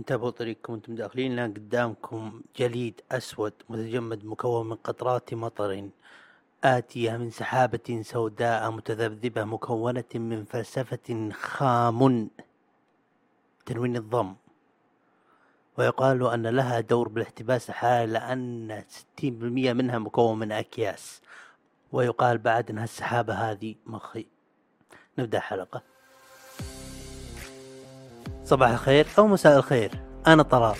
انتبهوا 0.00 0.30
طريقكم 0.30 0.72
وأنتم 0.72 0.94
داخلين 0.94 1.36
لأن 1.36 1.54
قدامكم 1.54 2.42
جليد 2.56 3.00
أسود 3.12 3.52
متجمد 3.68 4.24
مكون 4.24 4.68
من 4.68 4.76
قطرات 4.76 5.34
مطر 5.34 5.88
آتية 6.64 7.16
من 7.16 7.30
سحابة 7.30 8.00
سوداء 8.02 8.70
متذبذبة 8.70 9.44
مكونة 9.44 10.12
من 10.14 10.44
فلسفة 10.44 11.30
خام 11.32 12.30
تنوين 13.66 13.96
الضم. 13.96 14.34
ويقال 15.78 16.26
أن 16.26 16.46
لها 16.46 16.80
دور 16.80 17.08
بالاحتباس 17.08 17.70
الحراري 17.70 18.06
لأن 18.06 18.84
60% 19.20 19.72
منها 19.72 19.98
مكون 19.98 20.38
من 20.38 20.52
أكياس. 20.52 21.22
ويقال 21.92 22.38
بعد 22.38 22.70
أن 22.70 22.78
السحابة 22.78 23.34
هذه. 23.34 23.74
مخي. 23.86 24.26
نبدأ 25.18 25.38
الحلقة 25.38 25.89
صباح 28.50 28.70
الخير 28.70 29.06
أو 29.18 29.26
مساء 29.26 29.58
الخير. 29.58 29.90
أنا 30.26 30.42
طلال. 30.42 30.76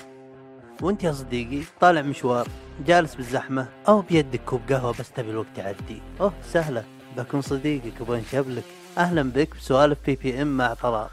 وأنت 0.82 1.04
يا 1.04 1.12
صديقي 1.12 1.62
طالع 1.80 2.02
مشوار 2.02 2.48
جالس 2.86 3.14
بالزحمة 3.14 3.68
أو 3.88 4.00
بيدك 4.00 4.40
كوب 4.44 4.60
قهوة 4.68 4.92
بس 4.92 5.12
تبي 5.12 5.30
الوقت 5.30 5.58
يعدي. 5.58 6.02
أوه 6.20 6.32
سهلة. 6.42 6.84
بكون 7.16 7.40
صديقك 7.40 8.00
وبنشبلك 8.00 8.64
أهلا 8.98 9.22
بك 9.22 9.56
بسوالف 9.56 9.98
بي 10.06 10.16
بي 10.16 10.42
إم 10.42 10.56
مع 10.56 10.74
طلال. 10.74 11.08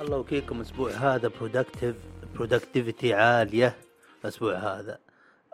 الله 0.00 0.16
وكيلكم 0.16 0.56
الأسبوع 0.56 0.90
هذا 0.90 1.28
productive 1.28 1.96
productivity 2.34 3.14
عالية. 3.14 3.76
الأسبوع 4.24 4.54
هذا. 4.54 4.98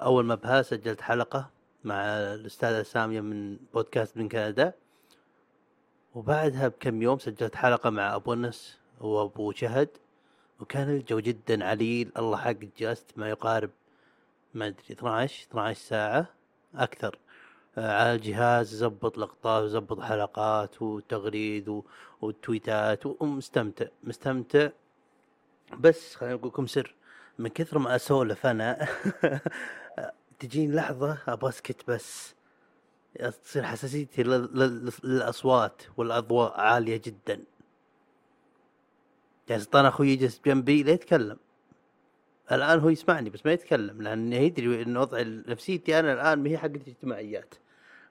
أول 0.02 0.24
ما 0.24 0.34
بها 0.34 0.62
سجلت 0.62 1.00
حلقة 1.00 1.50
مع 1.84 1.94
الأستاذة 2.04 2.82
سامية 2.82 3.20
من 3.20 3.56
بودكاست 3.74 4.16
من 4.16 4.28
كندا. 4.28 4.72
وبعدها 6.14 6.68
بكم 6.68 7.02
يوم 7.02 7.18
سجلت 7.18 7.54
حلقة 7.56 7.90
مع 7.90 8.14
أبو 8.14 8.32
أنس 8.32 8.78
وأبو 9.00 9.52
شهد. 9.52 9.88
وكان 10.60 10.90
الجو 10.90 11.20
جدا 11.20 11.64
عليل. 11.64 12.12
الله 12.18 12.36
حق 12.36 12.56
جلست 12.78 13.06
ما 13.16 13.28
يقارب 13.30 13.70
ما 14.54 14.66
أدري 14.66 14.82
12 14.90 15.46
12 15.50 15.80
ساعة 15.80 16.26
أكثر. 16.74 17.18
آه، 17.78 17.92
على 18.00 18.14
الجهاز 18.14 18.74
زبط 18.74 19.18
لقطات 19.18 19.62
وزبط 19.64 20.00
حلقات 20.00 20.82
وتغريد 20.82 21.68
و- 21.68 21.82
وتويتات 22.20 23.06
ومستمتع 23.06 23.86
مستمتع 24.04 24.68
بس 25.80 26.14
خليني 26.14 26.34
أقول 26.34 26.48
لكم 26.48 26.66
سر 26.66 26.94
من 27.38 27.48
كثر 27.48 27.78
ما 27.78 27.96
أسولف 27.96 28.46
أنا 28.46 28.86
تجيني 30.48 30.76
لحظة 30.76 31.18
أبغى 31.28 31.48
أسكت 31.48 31.90
بس. 31.90 32.34
تصير 33.44 33.62
حساسيتي 33.64 34.22
لل- 34.22 34.58
لل- 34.58 34.92
للأصوات 35.04 35.82
والأضواء 35.96 36.60
عالية 36.60 37.00
جدا. 37.04 37.44
يعني 39.48 39.62
سلطان 39.62 39.86
أخوي 39.86 40.08
يجلس 40.08 40.40
جنبي 40.46 40.82
لا 40.82 40.92
يتكلم. 40.92 41.36
الآن 42.52 42.78
هو 42.78 42.88
يسمعني 42.88 43.30
بس 43.30 43.46
ما 43.46 43.52
يتكلم 43.52 44.02
لأنه 44.02 44.36
يدري 44.36 44.82
إن 44.82 44.96
وضع 44.96 45.22
نفسيتي 45.26 45.98
أنا 45.98 46.12
الآن 46.12 46.42
ما 46.42 46.50
هي 46.50 46.58
حقت 46.58 46.88
اجتماعيات 46.88 47.54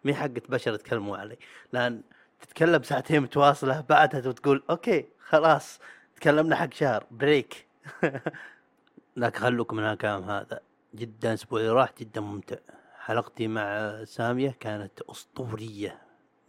ما 0.04 0.12
هي 0.12 0.16
حقت 0.16 0.52
بشر 0.52 0.74
يتكلموا 0.74 1.18
علي. 1.18 1.38
لأن 1.74 2.02
تتكلم 2.42 2.84
ساعتين 2.84 3.22
متواصلة 3.22 3.82
بعدها 3.82 4.20
تقول 4.32 4.64
okay 4.70 5.06
خلاص 5.28 5.80
تكلمنا 6.16 6.56
حق 6.56 6.74
شهر 6.74 7.06
break. 7.12 7.68
لكن 9.18 9.40
خلوكم 9.40 9.78
من 9.78 9.84
الكلام 9.84 10.24
هذا. 10.24 10.60
جدا 10.96 11.30
الأسبوع 11.30 11.60
اللي 11.60 11.72
راح 11.72 11.94
جدا 12.00 12.22
ممتع. 12.22 12.56
حلقتي 13.00 13.48
مع 13.48 13.98
سامية 14.04 14.58
كانت 14.60 15.02
أسطورية. 15.02 16.02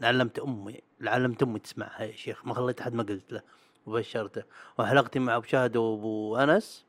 علمت 0.03 0.39
أمي 0.39 0.81
علمت 1.03 1.42
أمي 1.42 1.59
تسمعها 1.59 2.03
يا 2.03 2.12
شيخ. 2.12 2.47
ما 2.47 2.55
خليت 2.55 2.81
أحد 2.81 2.95
ما 2.95 3.03
قلت 3.03 3.33
له. 3.33 3.42
وبشرته. 3.86 4.42
وحلقتي 4.78 5.19
مع 5.19 5.36
أبو 5.36 5.47
شاهد 5.47 5.77
وأبو 5.77 6.36
أنس. 6.36 6.85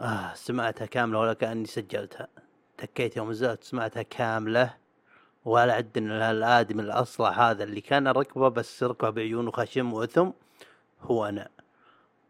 آه 0.00 0.34
سمعتها 0.34 0.86
كاملة 0.86 1.18
ولا 1.18 1.32
كأني 1.32 1.66
سجلتها. 1.66 2.28
تكيت 2.78 3.16
يوم 3.16 3.30
نزلت 3.30 3.64
سمعتها 3.64 4.02
كاملة. 4.02 4.76
ولا 5.44 5.72
عد 5.72 5.98
إن 5.98 6.10
الآدم 6.10 6.80
الأصلع 6.80 7.30
هذا 7.50 7.64
اللي 7.64 7.80
كان 7.80 8.08
ركبه 8.08 8.48
بس 8.48 8.82
ركبه 8.82 9.10
بعيونه 9.10 9.50
خشم 9.50 9.92
وأثم 9.92 10.30
هو 11.00 11.24
أنا. 11.24 11.48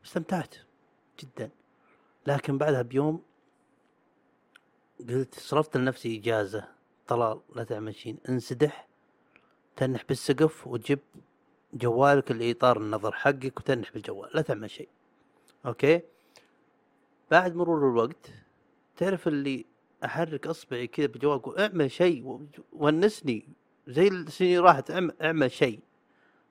استمتعت 0.04 0.54
جدا. 1.20 1.50
لكن 2.26 2.58
بعدها 2.58 2.82
بيوم 2.82 3.22
قلت 5.08 5.34
صرفت 5.34 5.76
لنفسي 5.76 6.18
إجازة 6.18 6.68
طلال 7.06 7.40
لا 7.56 7.64
تعمل 7.64 7.94
شيء 7.94 8.16
انسدح 8.28 8.88
تنح 9.76 10.04
بالسقف 10.08 10.66
وتجيب 10.66 10.98
جوالك 11.74 12.30
الإطار 12.30 12.76
النظر 12.76 13.12
حقك 13.12 13.60
وتنح 13.60 13.92
بالجوال 13.92 14.30
لا 14.34 14.42
تعمل 14.42 14.70
شيء 14.70 14.88
أوكي؟ 15.66 16.00
بعد 17.30 17.54
مرور 17.54 17.90
الوقت 17.90 18.30
تعرف 18.96 19.28
اللي 19.28 19.64
أحرك 20.04 20.46
أصبعي 20.46 20.86
كذا 20.86 21.06
بجوال 21.06 21.38
أقول 21.38 21.58
اعمل 21.58 21.90
شيء 21.90 22.46
ونسني 22.72 23.48
زي 23.88 24.08
السنين 24.08 24.60
راحت 24.60 24.90
اعمل, 25.22 25.50
شيء 25.50 25.80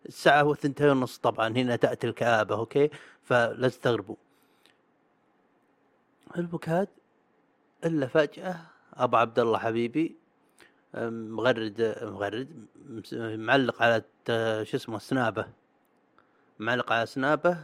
الساعة 0.06 0.42
هو 0.42 0.56
ثنتين 0.56 0.90
ونص 0.90 1.18
طبعا 1.18 1.48
هنا 1.48 1.76
تأتي 1.76 2.08
الكآبة 2.08 2.56
أوكي؟ 2.56 2.90
فلا 3.24 3.68
تستغربوا. 3.68 4.16
البوكاد 6.38 6.88
إلا 7.86 8.08
فجأة 8.08 8.56
أبو 8.94 9.18
عبد 9.18 9.40
الله 9.40 9.58
حبيبي 9.58 10.16
مغرد 10.96 11.96
مغرد 12.02 12.66
معلق 13.40 13.82
على 13.82 14.04
شو 14.66 14.78
اسمه 14.78 15.00
سنابه. 15.00 15.46
معلق 16.60 16.92
على 16.92 17.06
سنابه 17.06 17.58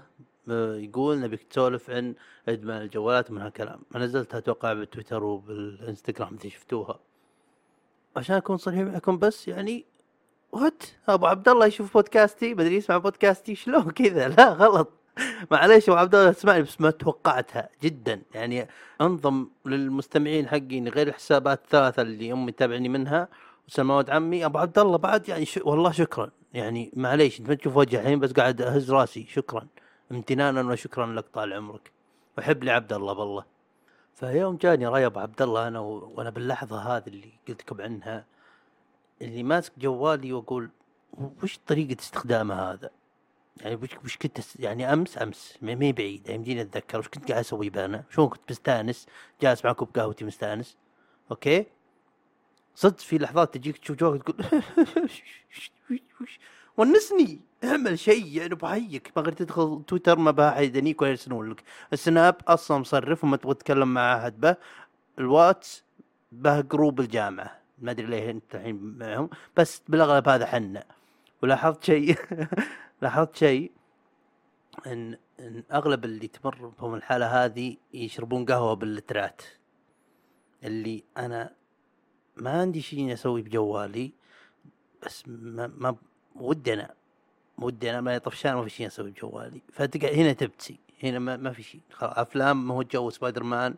يقول 0.47 1.19
نبيك 1.19 1.43
تسولف 1.43 1.89
عن 1.89 2.15
ادمان 2.47 2.81
الجوالات 2.81 3.31
من 3.31 3.41
هالكلام. 3.41 3.79
ما 3.91 3.99
نزلتها 3.99 4.37
أتوقع 4.37 4.73
بالتويتر 4.73 5.23
وبالإنستغرام 5.23 6.37
اذا 6.41 6.49
شفتوها. 6.49 6.99
عشان 8.15 8.35
أكون 8.35 8.57
صريح 8.57 8.79
معكم 8.79 9.17
بس 9.17 9.47
يعني 9.47 9.85
وات 10.51 10.83
أبو 11.09 11.25
عبد 11.25 11.49
الله 11.49 11.65
يشوف 11.65 11.93
بودكاستي 11.93 12.53
بدري 12.53 12.75
يسمع 12.75 12.97
بودكاستي 12.97 13.55
شلون 13.55 13.91
كذا؟ 13.91 14.27
لا 14.27 14.49
غلط. 14.49 14.91
معليش 15.51 15.89
أبو 15.89 15.97
عبد 15.97 16.15
الله 16.15 16.31
تسمعني 16.31 16.61
بس 16.61 16.81
ما 16.81 16.89
توقعتها 16.91 17.69
جدا. 17.83 18.21
يعني 18.33 18.67
انضم 19.01 19.47
للمستمعين 19.65 20.47
حقين 20.47 20.87
غير 20.87 21.07
الحسابات 21.07 21.63
الثلاثة 21.63 22.01
اللي 22.01 22.31
أمي 22.31 22.51
تتابعني 22.51 22.89
منها 22.89 23.27
وسلمى 23.67 23.93
ولد 23.93 24.09
عمي. 24.09 24.45
أبو 24.45 24.57
عبد 24.57 24.79
الله 24.79 24.97
بعد 24.97 25.29
يعني 25.29 25.45
ش... 25.45 25.57
والله 25.57 25.91
شكرا. 25.91 26.29
يعني 26.53 26.91
معليش 26.95 27.39
أنت 27.39 27.49
ما 27.49 27.55
تشوف 27.55 27.77
وجهي 27.77 28.01
الحين 28.01 28.19
بس 28.19 28.31
قاعد 28.31 28.61
أهز 28.61 28.91
راسي. 28.91 29.25
شكرا. 29.29 29.67
امتنانا 30.11 30.61
وشكرا 30.61 31.05
لك 31.05 31.25
طال 31.33 31.53
عمرك. 31.53 31.91
وحب 32.37 32.63
لي 32.63 32.71
عبد 32.71 32.93
الله 32.93 33.13
بالله. 33.13 33.43
فيوم 34.15 34.55
جاني 34.55 34.87
راي 34.87 35.05
أبو 35.05 35.19
عبد 35.19 35.41
الله 35.41 35.67
أنا 35.67 35.79
و... 35.79 36.13
وأنا 36.15 36.29
باللحظة 36.29 36.79
هذه 36.79 37.07
اللي 37.07 37.31
قلت 37.47 37.61
لكم 37.61 37.81
عنها 37.81 38.25
اللي 39.21 39.43
ماسك 39.43 39.71
جوالي 39.77 40.33
وأقول 40.33 40.69
وش 41.43 41.59
طريقة 41.67 41.99
استخدامه 41.99 42.55
هذا؟ 42.71 42.89
يعني 43.61 43.75
وش 44.05 44.17
كنت 44.17 44.39
يعني 44.59 44.93
أمس 44.93 45.17
أمس 45.17 45.57
ما 45.61 45.85
هي 45.85 45.91
بعيده 45.91 46.33
يمديني 46.33 46.61
أتذكر. 46.61 46.99
وش 46.99 47.07
كنت 47.07 47.27
قاعد 47.31 47.39
أسوي 47.39 47.69
بأنا؟ 47.69 48.03
شلون 48.09 48.27
كنت 48.29 48.51
مستأنس؟ 48.51 49.05
جالس 49.41 49.65
مع 49.65 49.71
كوب 49.73 49.89
قهوتي 49.95 50.25
مستأنس. 50.25 50.77
okay؟ 51.31 51.65
صدق 52.75 52.97
في 52.99 53.17
لحظات 53.17 53.53
تجيك 53.53 53.77
تشوف 53.77 53.97
جوالك 53.97 54.23
تقول 54.23 54.61
ونسني. 56.77 57.39
اعمل 57.63 57.99
شيء. 57.99 58.25
يعني 58.37 58.55
بحسك 58.55 59.11
ما 59.15 59.21
غير 59.21 59.33
تدخل 59.33 59.83
تويتر 59.87 60.17
ما 60.19 60.31
بها 60.31 60.49
احد 60.49 60.63
يدانيك 60.63 61.01
ولا 61.01 61.09
يرسلون 61.11 61.49
لك. 61.49 61.63
السناب 61.93 62.35
أصلا 62.47 62.77
مصرف 62.77 63.23
وما 63.23 63.37
تبغى 63.37 63.53
تتكلم 63.53 63.93
مع 63.93 64.17
أحد 64.17 64.39
به. 64.39 64.55
الواتس 65.19 65.83
به 66.31 66.61
group 66.61 66.99
الجامعة. 66.99 67.57
ما 67.81 67.91
أدري 67.91 68.05
ليه 68.07 68.31
أنت 68.31 68.55
الحين 68.55 68.95
معهم. 68.99 69.29
بس 69.57 69.81
بالأغلب 69.87 70.29
هذا 70.29 70.45
حنا. 70.45 70.83
ولاحظت 71.43 71.83
شيء 71.83 72.17
لاحظت 73.01 73.35
شيء؟ 73.35 73.71
ان 74.87 75.17
إن 75.39 75.63
أغلب 75.71 76.05
اللي 76.05 76.27
تمر 76.27 76.67
بهم 76.79 76.95
الحالة 76.95 77.45
هذه 77.45 77.77
يشربون 77.93 78.45
قهوة 78.45 78.73
باللترات. 78.73 79.41
اللي 80.63 81.03
أنا 81.17 81.53
ما 82.35 82.61
عندي 82.61 82.81
شيء 82.81 83.13
أسوي 83.13 83.41
بجوالي 83.41 84.11
بس 85.05 85.23
ما, 85.27 85.67
ما 85.67 85.95
ودي 86.35 86.73
أنا 86.73 86.93
ودي 87.57 87.89
أنا 87.89 88.01
ما 88.01 88.17
طفشان 88.17 88.53
ما 88.53 88.63
في 88.63 88.69
شيء 88.69 88.87
أسوي 88.87 89.11
بجوالي. 89.11 89.61
فتقعد 89.73 90.13
هنا 90.13 90.33
تبتئس. 90.33 90.79
هنا 91.03 91.19
ما, 91.19 91.37
ما 91.37 91.51
في 91.51 91.63
شيء. 91.63 91.81
أفلام 92.01 92.67
ما 92.67 92.73
هو 92.73 92.83
جو 92.83 93.09
سبايدر 93.09 93.43
مان 93.43 93.75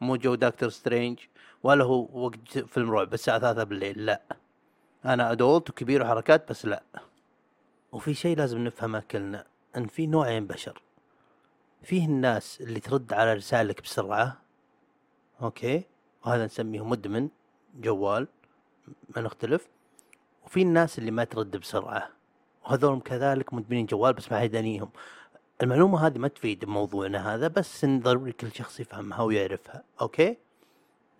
مو 0.00 0.16
جو 0.16 0.34
دكتور 0.34 0.68
سترينج 0.68 1.18
ولا 1.62 1.84
هو 1.84 2.24
وقت 2.24 2.58
فيلم 2.58 2.90
رعب. 2.90 3.14
الساعة 3.14 3.38
ثلاثة 3.38 3.64
بالليل. 3.64 4.06
لا. 4.06 4.22
أنا 5.04 5.32
adult 5.32 5.70
وكبير 5.70 6.02
وحركات 6.02 6.50
بس 6.50 6.66
لا. 6.66 6.82
وفي 7.92 8.14
شيء 8.14 8.36
لازم 8.36 8.58
نفهمه 8.58 9.02
كلنا 9.10 9.44
إن 9.76 9.86
في 9.86 10.06
نوعين 10.06 10.46
بشر. 10.46 10.82
فيه 11.82 12.06
الناس 12.06 12.60
اللي 12.60 12.80
ترد 12.80 13.12
على 13.12 13.34
رسالك 13.34 13.82
بسرعة 13.82 14.38
okay? 15.42 15.82
وهذا 16.24 16.44
نسميه 16.44 16.84
مدمن 16.84 17.28
جوال 17.80 18.28
ما 19.16 19.22
نختلف. 19.22 19.68
وفي 20.44 20.62
الناس 20.62 20.98
اللي 20.98 21.10
ما 21.10 21.24
ترد 21.24 21.56
بسرعة 21.56 22.08
وهذول 22.64 23.00
كذلك 23.00 23.54
مدمنين 23.54 23.86
جوال 23.86 24.12
بس 24.12 24.32
ما 24.32 24.38
حد 24.38 24.44
يدانيهم. 24.44 24.90
المعلومة 25.62 26.06
هذه 26.06 26.18
ما 26.18 26.28
تفيد 26.28 26.64
بموضوعنا 26.64 27.34
هذا 27.34 27.48
بس 27.48 27.84
إن 27.84 28.00
ضروري 28.00 28.32
كل 28.32 28.52
شخص 28.52 28.80
يفهمها 28.80 29.22
ويعرفها 29.22 29.84
okay? 30.00 30.36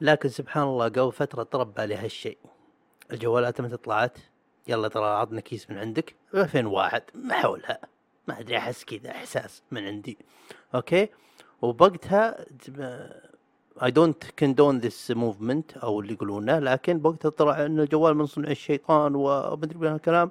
لكن 0.00 0.28
سبحان 0.28 0.62
الله 0.62 0.84
قبل 0.84 1.12
فترة 1.12 1.42
طرى 1.42 1.74
ببالي 1.74 1.94
هالشيء. 1.94 2.38
الجوالات 3.12 3.60
متى 3.60 3.76
طلعت؟ 3.76 4.18
يلا 4.68 4.88
ترى 4.88 5.04
عطنا 5.04 5.40
guess 5.40 5.70
من 5.70 5.78
عندك. 5.78 6.14
2001 6.34 7.02
ما 7.14 7.34
حولها. 7.34 7.78
ما 8.28 8.40
أدري 8.40 8.58
أحس 8.58 8.84
كذا 8.84 9.10
إحساس 9.10 9.62
من 9.70 9.86
عندي. 9.86 10.18
okay؟ 10.74 11.08
وبوقتها 11.62 12.46
I 13.82 13.90
don't 13.90 14.24
condone 14.38 14.78
this 14.78 15.10
movement 15.10 15.76
أو 15.76 16.00
اللي 16.00 16.12
يقولونه 16.12 16.58
لكن 16.58 16.98
بوقتها 16.98 17.28
طلع 17.28 17.66
إن 17.66 17.80
الجوال 17.80 18.14
من 18.16 18.26
صنع 18.26 18.50
الشيطان 18.50 19.14
ومدري 19.14 19.78
من 19.78 19.86
هالكلام. 19.86 20.30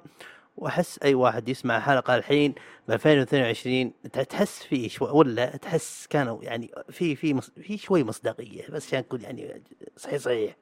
وأحس 0.56 0.98
أي 1.02 1.14
واحد 1.14 1.48
يسمع 1.48 1.80
حلقه 1.80 2.14
الحين 2.16 2.54
ب 2.88 2.90
2022 2.90 3.92
تحس 4.12 4.62
فيه 4.62 4.88
شوي 4.88 5.10
ولا 5.10 5.56
تحس 5.56 6.06
كانوا 6.10 6.42
يعني 6.42 6.70
في 6.90 7.16
في. 7.16 7.40
في 7.40 7.78
شوي 7.78 8.04
مصداقية 8.04 8.68
بس 8.70 8.86
عشان 8.86 9.00
نقول 9.00 9.22
يعني 9.22 9.62
صحيح 9.96 10.16
صحيح. 10.18 10.56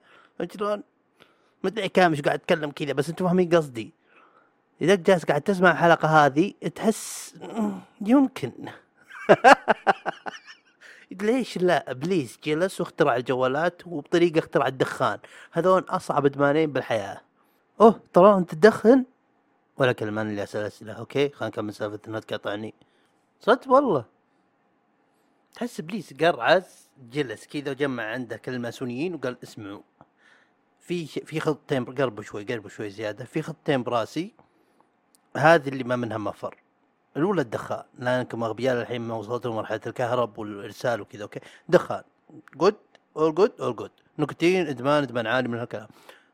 شلون؟ 0.56 0.82
ما 1.62 1.70
ادري 1.70 1.88
كام 1.88 2.10
إيش 2.10 2.20
قاعد 2.20 2.38
أتكلم 2.38 2.70
كذا 2.70 2.92
بس 2.92 3.08
أنتم 3.08 3.24
فاهمين 3.24 3.48
قصدي. 3.56 3.92
إذا 4.82 4.94
جالس 4.94 5.24
قاعد 5.24 5.40
تسمع 5.40 5.70
الحلقة 5.70 6.26
هذه 6.26 6.54
تحس 6.74 7.34
يمكن. 8.00 8.52
ليش 11.22 11.58
لا 11.58 11.90
إبليس 11.90 12.38
جلس 12.44 12.80
واخترع 12.80 13.16
الجوالات 13.16 13.86
وبطريقة 13.86 14.38
اخترع 14.38 14.66
الدخان. 14.66 15.18
هذول 15.52 15.84
أصعب 15.88 16.26
إدمانين 16.26 16.72
بالحياة. 16.72 17.20
أوه 17.80 18.00
ترى 18.12 18.34
أنت 18.34 18.54
تدخن؟ 18.54 19.04
ولا 19.76 19.92
كلمان 19.92 20.30
اللي 20.30 20.42
أسأل 20.42 20.66
أسئلة. 20.66 20.92
أوكي 20.92 21.28
خلينا 21.28 21.48
نكمل 21.48 21.74
سالفة 21.74 22.00
انها 22.08 22.20
تقاطعني. 22.20 22.74
صدق 23.40 23.70
والله. 23.72 24.04
تحس 25.54 25.80
إبليس 25.80 26.14
قرعز 26.14 26.88
جلس 27.12 27.46
كذا 27.46 27.70
وجمع 27.70 28.02
عنده 28.02 28.36
كل 28.36 28.54
الماسونيين 28.54 29.14
وقال 29.14 29.36
اسمعوا. 29.42 29.82
في 30.80 31.06
في 31.06 31.40
خطتين 31.40 31.84
قربوا 31.84 32.22
شوي 32.22 32.44
قربوا 32.44 32.70
شوي 32.70 32.90
زيادة. 32.90 33.24
في 33.24 33.42
خطتين 33.42 33.82
براسي 33.82 34.34
هذه 35.36 35.68
اللي 35.68 35.84
ما 35.84 35.96
منها 35.96 36.18
مفر. 36.18 36.56
الأولى 37.16 37.42
الدخان 37.42 37.84
لانكم 37.98 38.42
أغبياء 38.42 38.80
الحين 38.80 39.00
ما 39.00 39.14
وصلتوا 39.14 39.50
لمرحله 39.50 39.80
الكهرب 39.86 40.38
والإرسال 40.38 41.00
وكذا 41.00 41.22
okay. 41.22 41.40
دخان 41.68 42.02
جود 42.56 42.76
أول 43.16 43.34
جود 43.34 43.52
أول 43.60 43.76
جود 43.76 43.90
نيكوتين 44.19 44.66
إدمان 44.66 45.02
إدمان 45.02 45.26
عالي 45.26 45.48
من 45.48 45.58
هالكلام. 45.58 45.88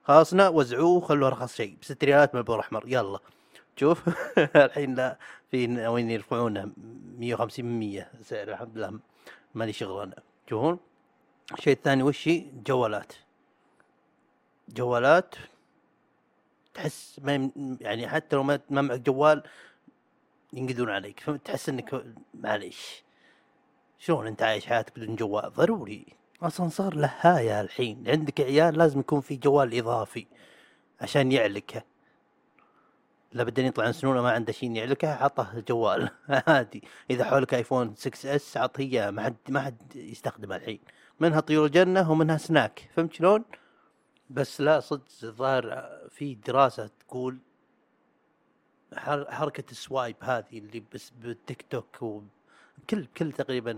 خلاصنا 0.04 0.48
وزعوه 0.48 1.00
خلوه 1.00 1.28
أرخص 1.28 1.54
شيء. 1.56 1.76
بست 1.82 2.04
ريالات 2.04 2.34
من 2.34 2.40
البور 2.40 2.60
أحمر. 2.60 2.84
يلا. 2.86 3.18
شوف. 3.76 4.02
الحين 4.56 4.94
لا 4.94 5.18
في 5.50 5.66
ناويين 5.66 6.10
يرفعونه؟ 6.10 6.70
150 7.18 7.64
من 7.64 7.80
100 7.80 8.08
سعر 8.22 8.48
الحمد 8.48 8.78
لله. 8.78 8.98
مالي 9.54 9.72
شغل 9.72 10.02
أنا 10.02 10.16
تشوفون 10.46 10.78
الشيء 11.52 11.72
الثاني 11.72 12.02
وش 12.02 12.28
جوالات. 12.66 13.12
جوالات 14.68 15.34
تحس 16.74 17.20
ما 17.24 17.50
يعني 17.80 18.08
حتى 18.08 18.36
لو 18.36 18.42
ما 18.42 18.60
معك 18.70 19.00
جوال 19.00 19.42
ينقذون 20.52 20.90
عليك 20.90 21.20
تحس 21.44 21.68
إنك 21.68 22.04
معليش. 22.34 23.02
شلون 23.98 24.26
أنت 24.26 24.42
عايش 24.42 24.66
حياتك 24.66 24.98
بدون 24.98 25.16
جوال؟ 25.16 25.52
ضروري. 25.52 26.06
أصلا 26.42 26.68
صار 26.68 26.94
لهاية 26.94 27.60
الحين. 27.60 28.04
عندك 28.08 28.40
عيال 28.40 28.78
لازم 28.78 29.00
يكون 29.00 29.20
في 29.20 29.36
جوال 29.36 29.78
إضافي 29.78 30.26
عشان 31.00 31.32
يعلكه. 31.32 31.82
لا 33.32 33.44
بدنا 33.44 33.66
يطلع 33.66 33.92
سنونة 33.92 34.22
ما 34.22 34.30
عنده 34.30 34.52
شيء 34.52 34.72
يعلكه 34.72 35.14
عطه 35.14 35.52
الجوال. 35.56 36.10
عادي. 36.48 36.82
إذا 37.10 37.24
حولك 37.24 37.54
آيفون 37.54 37.94
6 37.96 38.36
إس 38.36 38.56
عطه 38.56 38.80
اياه 38.80 39.10
ما 39.10 39.22
حد 39.22 39.36
ما 39.48 39.60
حد 39.60 39.96
يستخدمه 39.96 40.56
الحين. 40.56 40.80
منها 41.20 41.40
طيور 41.40 41.66
الجنة 41.66 42.10
ومنها 42.10 42.36
سناك. 42.36 42.90
فهمت 42.96 43.12
شلون؟ 43.12 43.44
بس 44.30 44.60
لا 44.60 44.80
صدق 44.80 45.04
الظاهر 45.22 45.90
في 46.10 46.34
دراسة 46.34 46.90
تقول 47.00 47.38
حركة 49.28 49.64
ال 49.70 49.78
swipe 49.78 50.16
هذه 50.20 50.58
اللي 50.58 50.82
بس 50.94 51.10
بالتيك 51.10 51.66
توك 51.70 52.02
وكل 52.02 53.06
كل 53.16 53.32
تقريبا 53.32 53.72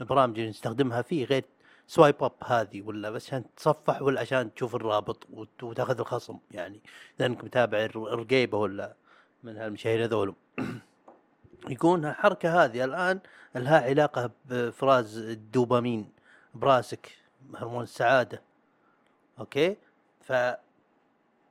البرامج 0.00 0.38
اللي 0.38 0.50
نستخدمها 0.50 1.02
فيه 1.02 1.24
غير 1.24 1.44
swipe 1.86 2.24
up 2.24 2.32
هذه 2.44 2.82
ولا 2.82 3.10
بس 3.10 3.26
عشان 3.26 3.44
تصفح 3.56 4.02
ولا 4.02 4.20
عشان 4.20 4.54
تشوف 4.54 4.74
الرابط 4.74 5.26
وتأخذ 5.62 6.00
الخصم 6.00 6.38
يعني 6.50 6.80
اذا 7.16 7.26
انك 7.26 7.44
متابع 7.44 7.78
الرقيبة 7.84 8.58
ولا 8.58 8.94
من 9.42 9.56
هالمشاهير 9.56 10.04
هذول. 10.04 10.34
يكون 11.68 12.04
الحركة 12.04 12.64
هذه 12.64 12.84
الآن 12.84 13.20
لها 13.54 13.80
علاقة 13.80 14.30
بافراز 14.44 15.18
الدوبامين 15.18 16.12
براسك 16.54 17.18
هرمون 17.54 17.82
السعادة. 17.82 18.42
okay؟ 19.40 19.76
ف 20.20 20.32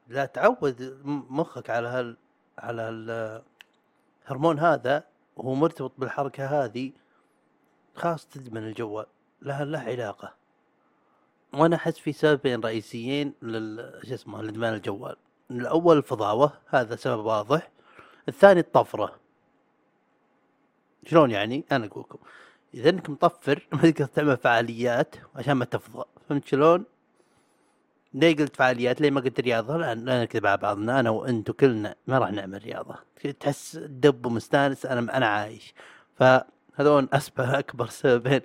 لا 0.07 0.25
تعود 0.25 0.99
مخك 1.29 1.69
على 1.69 1.87
هال 1.87 2.17
على 2.57 2.89
الهرمون 4.25 4.59
هذا 4.59 5.03
وهو 5.35 5.55
مرتبط 5.55 5.91
بالحركة 5.97 6.45
هذه 6.45 6.91
خلاص 7.95 8.27
تدمن 8.27 8.63
الجوال 8.63 9.05
لها 9.41 9.65
له 9.65 9.79
علاقة. 9.79 10.33
وأنا 11.53 11.75
أحس 11.75 11.97
في 11.97 12.13
سببين 12.13 12.61
رئيسيين 12.61 13.33
لل 13.41 13.99
شو 14.07 14.13
اسمه 14.13 14.41
لإدمان 14.41 14.73
الجوال. 14.73 15.15
الأول 15.51 15.97
الفضاوة 15.97 16.53
هذا 16.67 16.95
سبب 16.95 17.25
واضح. 17.25 17.69
الثاني 18.29 18.59
الطفرة. 18.59 19.15
شلون 21.05 21.31
يعني؟ 21.31 21.65
أنا 21.71 21.85
أقول 21.85 22.03
لكم 22.09 22.19
إذا 22.73 22.89
إنك 22.89 23.09
مطفر 23.09 23.67
ما 23.73 23.91
تقدر 23.91 24.05
تعمل 24.05 24.37
فعاليات 24.37 25.15
عشان 25.35 25.53
ما 25.53 25.65
تفضى. 25.65 26.05
فهمت 26.29 26.47
شلون؟ 26.47 26.85
ليه 28.13 28.35
قلت 28.35 28.55
فعاليات 28.55 29.01
ليه 29.01 29.11
ما 29.11 29.21
قلت 29.21 29.39
رياضة؟ 29.39 29.77
لأن 29.77 30.05
لا 30.05 30.23
نكذب 30.23 30.45
على 30.45 30.57
بعضنا 30.57 30.99
أنا 30.99 31.09
وانت 31.09 31.51
كلنا 31.51 31.95
ما 32.07 32.17
راح 32.19 32.31
نعمل 32.31 32.63
رياضة. 32.63 32.95
تحس 33.39 33.75
دب 33.77 34.25
ومستانس 34.25 34.85
أنا 34.85 35.17
أنا 35.17 35.25
عايش. 35.27 35.73
فهذول 36.15 37.09
أسباب 37.13 37.55
أكبر 37.59 37.87
سببين 37.87 38.41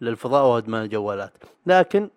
للفضاء 0.00 0.46
وادمان 0.46 0.82
الجوالات. 0.82 1.32
لكن 1.66 2.10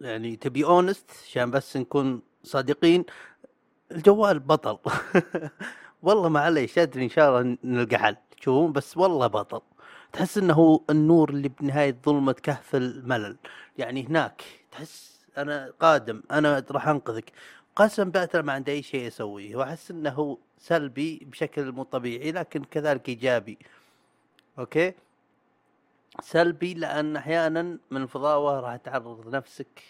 يعني 0.00 0.36
تبي 0.36 0.64
اونست 0.64 1.10
عشان 1.26 1.50
بس 1.50 1.76
نكون 1.76 2.22
صادقين 2.44 3.04
الجوال 3.92 4.38
بطل. 4.38 4.78
والله 6.02 6.28
معليش 6.28 6.78
أدري 6.78 7.04
إن 7.04 7.08
شاء 7.08 7.28
الله 7.28 7.56
نلقى 7.64 7.98
حل. 7.98 8.16
تشوفون؟ 8.40 8.72
بس 8.72 8.96
والله 8.96 9.26
بطل. 9.26 9.60
تحس 10.12 10.38
إنه 10.38 10.80
النور 10.90 11.30
اللي 11.30 11.48
بنهاية 11.48 11.96
ظلمة 12.06 12.32
كهف 12.32 12.74
الملل. 12.76 13.36
يعني 13.78 14.06
هناك 14.06 14.42
تحس 14.70 15.21
أنا 15.38 15.72
قادم 15.80 16.22
أنا 16.30 16.64
راح 16.70 16.88
أنقذك. 16.88 17.32
قسم 17.76 18.10
بالله 18.10 18.28
ما 18.34 18.52
عندي 18.52 18.72
أي 18.72 18.82
شيء 18.82 19.06
أسويه. 19.08 19.56
وأحس 19.56 19.90
إنه 19.90 20.38
سلبي 20.58 21.18
بشكل 21.30 21.72
مو 21.72 21.82
طبيعي 21.82 22.32
لكن 22.32 22.64
كذلك 22.64 23.08
إيجابي. 23.08 23.58
أوكي؟ 24.58 24.94
سلبي 26.20 26.74
لأن 26.74 27.16
أحيانا 27.16 27.78
من 27.90 28.02
الفضاوه 28.02 28.60
راح 28.60 28.76
تعرض 28.76 29.28
نفسك 29.28 29.82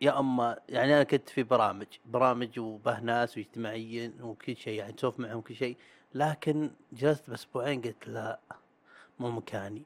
يا 0.00 0.18
أما 0.20 0.58
يعني 0.68 0.94
أنا 0.94 1.02
كنت 1.02 1.28
في 1.28 1.42
برامج 1.42 1.86
برامج 2.06 2.58
وبه 2.58 3.00
ناس 3.00 3.36
واجتماعيين 3.36 4.22
وكل 4.22 4.56
شيء 4.56 4.78
يعني 4.78 4.92
تسولف 4.92 5.20
معهم 5.20 5.40
كل 5.40 5.54
شيء. 5.54 5.76
لكن 6.14 6.70
جلست 6.92 7.30
بأسبوعين 7.30 7.82
قلت 7.82 8.08
لا 8.08 8.38
مو 9.18 9.30
مكاني. 9.30 9.82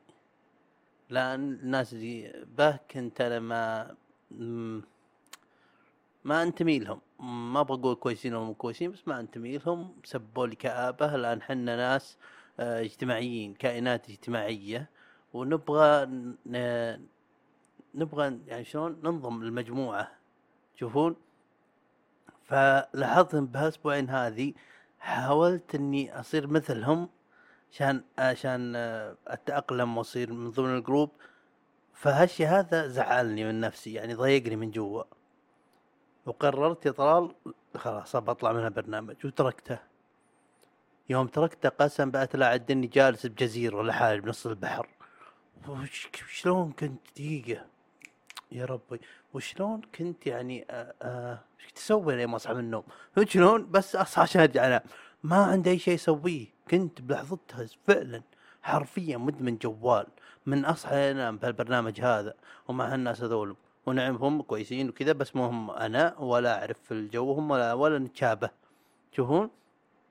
لأن 1.11 1.53
الناس 1.53 1.93
اللي 1.93 2.47
به 2.59 2.77
كنت 2.91 3.21
أنا 3.21 3.39
ما 3.39 3.95
ما 6.25 6.43
انتمي 6.43 6.79
لهم 6.79 7.01
ما 7.53 7.63
بقول 7.63 7.95
كويسين 7.95 8.35
أو 8.35 8.45
مو 8.45 8.55
كويسين 8.55 8.91
بس 8.91 9.09
ما 9.09 9.21
انتمي 9.21 9.59
لهم 9.59 9.95
سبوا 10.05 10.47
لي 10.47 10.57
كآبة. 10.57 11.17
لأن 11.17 11.43
حنا 11.43 11.77
ناس 11.77 12.19
آه، 12.61 12.81
اجتماعيين 12.81 13.55
كائنات 13.55 14.11
اجتماعية. 14.11 14.91
ونبغى 15.33 16.07
نبغى 17.95 18.39
يعني 18.47 18.65
شلون؟ 18.65 19.01
ننظم 19.05 19.43
المجموعة. 19.43 20.09
تشوفون 20.77 21.17
فلاحظت 22.45 23.35
بهالأسبوعين 23.37 24.11
هذه 24.11 24.55
حاولت 24.99 25.75
إني 25.75 26.21
أصير 26.21 26.47
مثلهم. 26.47 27.09
عشان 27.73 28.05
عشان 28.19 28.73
آه، 28.77 29.17
أتأقلم 29.27 29.99
وأصير 29.99 30.33
من 30.33 30.51
ضمن 30.51 30.77
الجروب. 30.77 31.11
فهالشي 31.95 32.47
هذا 32.47 32.89
زعلني 32.89 33.45
من 33.45 33.61
نفسي 33.61 33.93
يعني 33.93 34.15
ضايقني 34.15 34.57
من 34.57 34.71
جوا. 34.71 35.03
وقررت 36.27 36.87
يا 36.87 36.91
طلال 36.91 37.35
خلاص 37.77 38.17
بطلع 38.17 38.53
من 38.53 38.65
البرنامج 38.65 39.17
وتركته. 39.25 39.79
يوم 41.09 41.27
تركته 41.27 41.69
قسم 41.69 42.11
بقى 42.11 42.27
طلع 42.27 42.47
عدني 42.47 42.87
جالس 42.87 43.27
بجزيرة 43.27 43.83
لحالي 43.83 44.21
بنص 44.21 44.47
البحر. 44.47 44.89
شلون 46.31 46.73
كنت 46.73 47.01
دقيقة؟ 47.17 47.67
يا 48.53 48.65
ربي. 48.65 49.01
وشلون 49.35 49.81
كنت 49.99 50.27
يعني 50.27 50.67
آه، 50.71 50.95
آه، 51.03 51.45
إيش 51.61 51.69
كنت 51.69 51.79
أسوي 51.79 52.17
لين 52.17 52.29
ما 52.29 52.37
أصحى 52.37 52.55
من 52.55 52.61
النوم؟ 52.61 52.85
شلون؟ 53.25 53.71
بس 53.71 53.97
أصحى 53.97 54.23
عشان 54.23 54.41
أرجع 54.43 54.67
أنام. 54.67 54.81
ما 55.23 55.37
عندي 55.37 55.71
أي 55.71 55.79
شيء 55.79 55.95
أسويه. 55.95 56.47
كنت 56.71 57.03
بلحظتها 57.03 57.67
فعلا 57.87 58.23
حرفيا 58.63 59.17
مدمن 59.17 59.57
جوال 59.57 60.07
من 60.47 60.65
أصحى 60.65 61.11
انام 61.11 61.37
بهالبرنامج 61.37 62.01
هذا 62.01 62.35
ومع 62.69 62.93
هالناس 62.93 63.23
هذول 63.23 63.57
ونعم 63.87 64.17
هم 64.17 64.43
كويسين 64.43 64.89
وكذا 64.89 65.13
بس 65.13 65.37
مو 65.37 65.47
هم 65.47 65.71
أنا 65.71 66.19
ولا 66.19 66.61
أعرف 66.61 66.77
في 66.85 66.93
الجو 66.95 67.33
هم 67.33 67.51
ولا 67.51 67.73
ولا 67.73 67.99
نتشابه. 67.99 68.51
تشوفون 69.13 69.51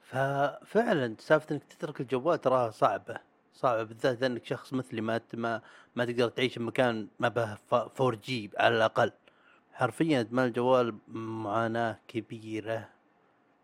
ففعلا 0.02 1.16
سالفة 1.20 1.56
إنك 1.56 1.64
تترك 1.64 2.02
الجوال 2.02 2.42
تراها 2.42 2.72
صعبة 2.72 3.18
صعبة 3.54 3.84
بالذات 3.84 4.24
إنك 4.24 4.46
شخص 4.46 4.74
مثلي 4.74 5.02
ما 5.02 5.22
ما 5.34 5.62
ما 5.96 6.06
تقدر 6.06 6.30
تعيش 6.30 6.60
بمكان 6.60 7.08
ما 7.20 7.28
به 7.28 7.58
4 7.74 8.16
جي 8.24 8.52
على 8.58 8.78
الأقل. 8.78 9.12
حرفيا 9.74 10.20
ادمان 10.20 10.48
الجوال 10.48 10.96
معاناة 11.08 12.00
كبيرة. 12.08 12.90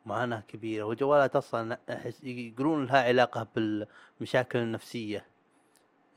معاناه 0.06 0.40
كبيرة 0.48 0.84
والجوالات 0.84 1.36
أصلا 1.36 1.78
أحس 1.90 2.24
يقولون 2.24 2.86
لها 2.86 3.02
علاقة 3.04 3.48
بالمشاكل 3.56 4.60
النفسية. 4.60 5.26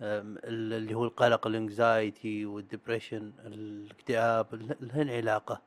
اللي 0.01 0.95
هو 0.95 1.05
القلق 1.05 1.47
ال 1.47 1.59
anxiety 1.59 2.47
وال 2.47 2.61
depression 2.61 3.33
الاكتئاب 3.39 4.55
لهن 4.81 5.11
علاقة. 5.11 5.63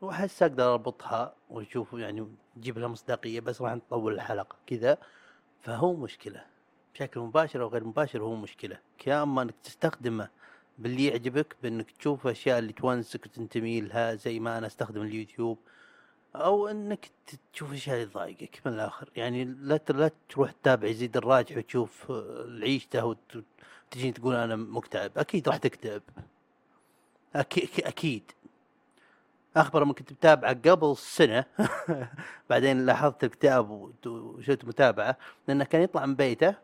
وأحس 0.00 0.42
أقدر 0.42 0.72
أربطها 0.72 1.34
وأشوف 1.50 1.92
يعني 1.92 2.28
نجيب 2.56 2.78
لها 2.78 2.88
مصداقية 2.88 3.40
بس 3.40 3.62
راح 3.62 3.72
نطول 3.74 4.14
الحلقة 4.14 4.56
كذا 4.66 4.98
فهو 5.60 5.96
مشكلة. 5.96 6.44
بشكل 6.94 7.20
مباشر 7.20 7.62
أو 7.62 7.68
غير 7.68 7.84
مباشر 7.84 8.22
هو 8.22 8.34
مشكلة. 8.34 8.78
يا 9.06 9.22
اما 9.22 9.42
إنك 9.42 9.54
تستخدمه 9.62 10.28
باللي 10.78 11.06
يعجبك 11.06 11.56
بإنك 11.62 11.90
تشوف 11.90 12.26
أشياء 12.26 12.58
اللي 12.58 12.72
تونسك 12.72 13.26
وتنتمي 13.26 13.80
لها 13.80 14.14
زي 14.14 14.40
ما 14.40 14.58
أنا 14.58 14.66
أستخدم 14.66 15.02
اليوتيوب. 15.02 15.58
أو 16.36 16.68
إنك 16.68 17.10
تشوف 17.52 17.72
اشياء 17.72 17.96
اللي 17.96 18.06
تضايقك 18.06 18.60
من 18.66 18.72
الآخر. 18.72 19.10
يعني 19.16 19.44
لا 19.44 19.80
لا 19.90 20.10
تروح 20.28 20.50
تتابع 20.50 20.88
يزيد 20.88 21.16
الراجح 21.16 21.56
وتشوف 21.56 22.12
عيشته 22.62 23.04
وتجي 23.04 24.12
تقول 24.12 24.34
أنا 24.34 24.56
مكتئب. 24.56 25.18
أكيد 25.18 25.48
راح 25.48 25.56
تكتئب. 25.56 26.02
أكيد 27.34 27.68
أكيد. 27.84 28.32
اخبر 29.56 29.84
من 29.84 29.92
كنت 29.92 30.12
متابعة 30.12 30.54
قبل 30.54 30.96
سنة. 30.96 31.44
بعدين 32.50 32.86
لاحظت 32.86 33.24
الاكتئاب 33.24 33.90
وشفت 34.06 34.64
متابعة. 34.64 35.16
لأنه 35.48 35.64
كان 35.64 35.82
يطلع 35.82 36.06
من 36.06 36.14
بيته 36.14 36.54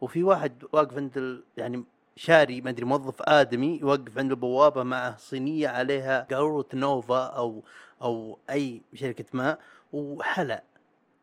وفي 0.00 0.22
واحد 0.22 0.64
واقف 0.72 0.96
عند 0.96 1.42
يعني 1.56 1.84
شاري 2.20 2.60
ما 2.60 2.70
أدري 2.70 2.84
موظف 2.84 3.22
آدمي 3.22 3.78
يوقف 3.78 4.18
عند 4.18 4.30
البوابة 4.30 4.82
مع 4.82 5.16
صينية 5.16 5.68
عليها 5.68 6.26
قاروره 6.30 6.66
نوفا 6.74 7.26
أو 7.26 7.62
أو 8.02 8.38
أي 8.50 8.82
شركة 8.94 9.24
ماء 9.32 9.58
وحلا 9.92 10.62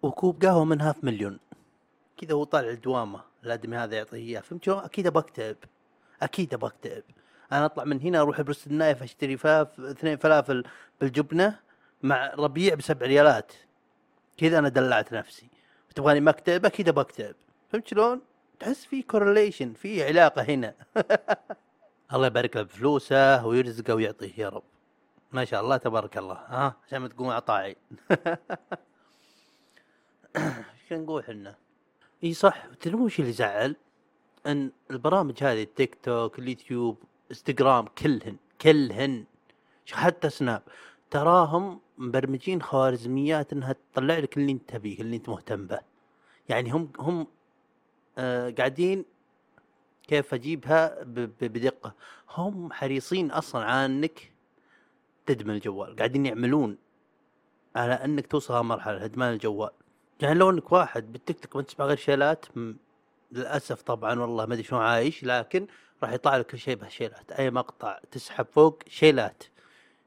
وكوب 0.01 0.45
قهوة 0.45 0.65
من 0.65 0.81
هاف 0.81 1.03
مليون. 1.03 1.39
كذا 2.17 2.33
هو 2.33 2.43
طالع 2.43 2.69
الدوامة. 2.69 3.21
الآدمي 3.43 3.77
هذا 3.77 3.95
يعطيه 3.95 4.17
إياه. 4.17 4.39
فهمت 4.39 4.63
شلون؟ 4.63 4.77
أكيد 4.77 5.07
بكتئب 5.07 5.57
أكيد 6.21 6.55
بكتئب 6.55 7.03
أنا 7.51 7.65
أطلع 7.65 7.83
من 7.83 8.01
هنا 8.01 8.21
أروح 8.21 8.41
بروستد 8.41 8.67
النايف 8.67 9.03
أشتري 9.03 9.37
فاف 9.37 9.79
اثنين 9.79 10.17
فلافل 10.17 10.63
بالجبنة 11.01 11.59
مع 12.03 12.33
ربيع 12.37 12.75
بسبع 12.75 13.05
ريالات. 13.05 13.51
كذا 14.37 14.59
أنا 14.59 14.69
دلعت 14.69 15.13
نفسي. 15.13 15.47
تبغاني 15.95 16.19
ما 16.19 16.29
اكتئب 16.29 16.65
أكيد 16.65 16.89
بكتئب 16.89 17.35
فهمت 17.69 17.87
شلون؟ 17.87 18.21
تحس 18.59 18.85
في 18.85 19.01
correlation 19.01 19.73
في 19.73 20.03
علاقة 20.03 20.41
هنا. 20.41 20.73
الله 22.13 22.27
يبارك 22.27 22.55
له 22.55 22.63
بفلوسه 22.63 23.45
ويرزقه 23.45 23.95
ويعطيه 23.95 24.33
يا 24.37 24.49
رب. 24.49 24.63
ما 25.31 25.45
شاء 25.45 25.61
الله 25.61 25.77
تبارك 25.77 26.17
الله. 26.17 26.33
ها 26.33 26.75
عشان 26.87 26.97
ما 26.97 27.07
تقوم 27.07 27.29
عطاعي. 27.29 27.75
إيش 30.37 30.93
نقول 30.93 31.21
إحنا؟ 31.21 31.55
إي 32.23 32.33
صح. 32.33 32.65
تدرون 32.65 33.01
وش 33.01 33.19
اللي 33.19 33.31
زعل؟ 33.31 33.75
إن 34.47 34.71
البرامج 34.91 35.43
هذه 35.43 35.63
التيك 35.63 35.97
توك 36.03 36.39
اليوتيوب 36.39 36.97
إنستغرام 37.31 37.85
كلهن 37.85 38.37
كلهن. 38.61 39.25
حتى 39.91 40.29
سناب؟ 40.29 40.61
تراهم 41.11 41.79
مبرمجين 41.97 42.61
خوارزميات 42.61 43.53
إنها 43.53 43.75
تطلع 43.93 44.17
لك 44.17 44.37
اللي 44.37 44.51
أنت 44.51 44.69
تبيه 44.69 44.99
اللي 44.99 45.15
أنت 45.15 45.29
مهتم 45.29 45.67
به. 45.67 45.79
يعني 46.49 46.71
هم 46.71 46.91
هم 46.99 47.27
قاعدين 48.57 49.05
كيف 50.07 50.33
أجيبها 50.33 51.03
بدقة. 51.41 51.93
هم 52.29 52.73
حريصين 52.73 53.31
أصلا 53.31 53.65
على 53.65 53.85
إنك 53.85 54.31
تدمن 55.25 55.55
الجوال. 55.55 55.95
قاعدين 55.95 56.25
يعملون 56.25 56.77
على 57.75 57.93
إنك 57.93 58.27
توصل 58.27 58.53
هالمرحله 58.53 59.05
إدمان 59.05 59.33
الجوال. 59.33 59.71
يعني 60.21 60.39
لو 60.39 60.49
إنك 60.49 60.71
واحد 60.71 61.11
بالتيك 61.11 61.39
توك 61.39 61.55
ما 61.55 61.61
تسمع 61.61 61.85
غير 61.85 61.97
شيلات 61.97 62.45
للأسف 63.31 63.81
طبعا 63.81 64.19
والله 64.19 64.45
ما 64.45 64.53
أدري 64.53 64.63
شلون 64.63 64.81
عايش 64.81 65.23
لكن 65.23 65.67
راح 66.03 66.11
يطلع 66.11 66.37
لك 66.37 66.45
كل 66.45 66.59
شيء 66.59 66.75
بهالشيلات. 66.75 67.31
أي 67.31 67.51
مقطع 67.51 67.99
تسحب 68.11 68.45
فوق 68.45 68.83
شيلات. 68.87 69.43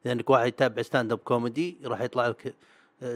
إذا 0.05 0.12
إنك 0.12 0.31
واحد 0.31 0.47
يتابع 0.47 0.83
stand 0.82 1.12
up 1.12 1.18
comedy 1.18 1.78
راح 1.85 2.00
يطلع 2.00 2.29
لك 2.29 2.55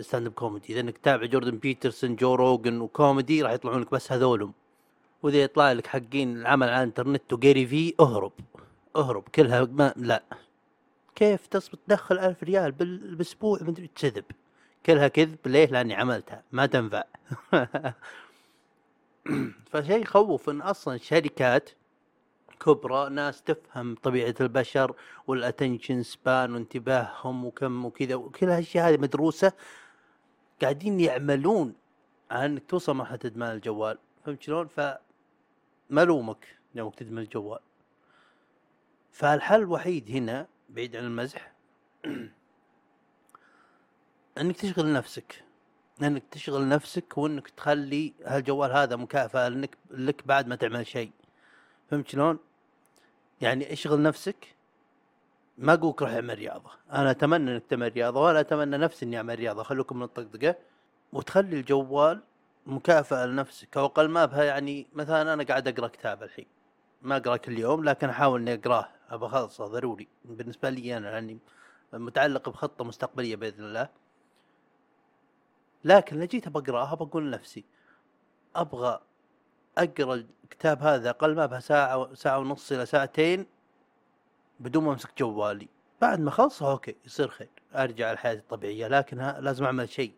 stand 0.01 0.27
up 0.27 0.33
comedy 0.33 0.73
إذا 0.73 0.81
إنك 0.81 0.99
تتابع 0.99 1.27
جوردن 1.27 1.59
بيترسون 1.59 2.17
جو 2.17 2.35
روجن 2.35 2.81
وكوميدي 2.81 3.43
راح 3.43 3.53
يطلعون 3.53 3.81
لك 3.81 3.91
بس 3.91 4.13
هذولهم. 4.13 4.53
واذا 5.25 5.43
يطلع 5.43 5.73
لك 5.73 5.87
حقين 5.87 6.37
العمل 6.37 6.69
على 6.69 6.77
الإنترنت 6.77 7.33
وجيري 7.33 7.67
في 7.67 7.95
أهرب. 8.01 8.33
أهرب. 8.97 9.23
كلها 9.35 9.65
ما 9.65 9.95
لا. 9.97 10.23
كيف 11.15 11.47
تصبر 11.47 11.79
تدخل 11.87 12.19
ألف 12.19 12.43
ريال 12.43 12.73
بالأسبوع 12.73 13.59
مدري 13.63 13.87
تكذب 13.87 14.25
كلها 14.87 15.09
كذب. 15.09 15.39
ليه؟ 15.47 15.67
لأني 15.67 15.95
عملتها. 15.95 16.43
ما 16.53 16.67
تنفع. 16.67 17.05
فشيء 19.71 20.03
يخوف 20.03 20.51
إن 20.51 20.61
أصلا 20.61 20.95
الشركات 20.95 21.71
كبرى 22.61 23.11
ناس 23.11 23.43
تفهم 23.43 23.95
طبيعة 24.03 24.35
البشر 24.41 24.95
والاتنشن 25.27 26.03
سبان 26.03 26.55
وانتباههم 26.55 27.45
وكم 27.45 27.85
وكذا 27.85 28.15
وكل 28.15 28.49
هالاشياء 28.49 28.89
هذه 28.89 28.97
مدروسة 28.97 29.53
قاعدين 30.63 31.01
يعملون 31.01 31.75
على 32.31 32.47
انك 32.47 32.63
توصل 32.69 32.95
مرحلة 32.97 33.19
إدمان 33.25 33.57
الجوال. 33.57 33.99
فهمت 34.25 34.43
شلون؟ 34.43 34.67
ف 34.67 34.81
ملومك 35.95 36.59
يومك 36.75 36.95
تدمن 36.95 37.19
الجوال؟ 37.19 37.61
فالحل 39.13 39.61
الوحيد 39.61 40.11
هنا 40.11 40.47
بعيد 40.69 40.97
عن 40.97 41.05
المزح 41.05 41.53
إنك 44.39 44.57
تشغل 44.57 44.93
نفسك. 44.93 45.45
إنك 46.03 46.23
تشغل 46.31 46.69
نفسك 46.69 47.19
وإنك 47.19 47.49
تخلي 47.49 48.13
هالجوال 48.25 48.73
هذا 48.73 48.97
مكافأة 48.97 49.49
لك 49.49 49.79
لك 49.91 50.27
بعد 50.27 50.47
ما 50.47 50.57
تعمل 50.57 50.87
شيء. 50.87 51.11
فهمت 51.91 52.09
شلون؟ 52.09 52.39
يعني 53.41 53.73
اشغل 53.73 54.03
نفسك. 54.03 54.55
ما 55.59 55.73
أقولك 55.73 56.03
روح 56.03 56.11
أعمل 56.11 56.39
رياضة. 56.39 56.71
أنا 56.93 57.11
أتمنى 57.11 57.53
إنك 57.53 57.67
تعمل 57.67 57.93
رياضة 57.93 58.21
ولا 58.21 58.41
أتمنى 58.41 58.77
نفسي 58.77 59.05
إني 59.05 59.17
أعمل 59.17 59.39
رياضة. 59.39 59.63
خلوكم 59.63 59.97
من 59.97 60.03
الطقطقة. 60.03 60.55
وتخلي 61.13 61.57
الجوال 61.57 62.23
مكافأة 62.67 63.27
لنفسك. 63.27 63.77
أو 63.77 63.85
أقل 63.87 64.09
ما 64.09 64.25
بها 64.25 64.45
يعني 64.45 64.87
مثلا 64.93 65.33
أنا 65.33 65.45
قاعد 65.45 65.69
أقرأ 65.69 65.89
كتاب 65.89 66.23
الحين. 66.23 66.47
ما 67.03 67.17
اقرا 67.17 67.37
كل 67.37 67.59
يوم 67.59 67.85
لكن 67.85 68.09
أحاول 68.09 68.41
إني 68.41 68.55
أقرأه. 68.55 68.89
ابى 69.11 69.27
اخلصه 69.27 69.67
ضروري. 69.67 70.09
بالنسبة 70.25 70.71
لي 70.71 70.97
أنا 70.97 71.07
لأني 71.07 71.39
متعلق 71.93 72.49
بخطة 72.49 72.85
مستقبلية 72.85 73.37
بإذن 73.37 73.65
الله. 73.65 73.89
لكن 75.85 76.19
لو 76.19 76.25
جيت 76.25 76.49
بقراها 76.49 76.95
بقول 76.95 77.27
لنفسي 77.27 77.65
أبغى 78.57 79.01
أقرأ 79.79 80.25
الكتاب 80.45 80.83
هذا 80.83 81.11
أقل 81.11 81.35
ما 81.35 81.47
بها 81.47 81.61
ساعة 81.61 82.15
ساعة 82.15 82.39
ونص 82.39 82.73
إلى 82.73 82.87
ساعتين 82.87 83.47
بدون 84.61 84.85
ما 84.85 84.93
أمسك 84.93 85.19
جوالي. 85.19 85.69
بعد 86.01 86.21
ما 86.21 86.29
أخلصه 86.29 86.71
أوكي 86.71 86.97
يصير 87.05 87.29
خير. 87.29 87.49
أرجع 87.75 88.13
لحياتي 88.13 88.41
الطبيعية. 88.41 88.89
لكن 88.89 89.19
لازم 89.19 89.65
أعمل 89.65 89.89
شيء. 89.89 90.13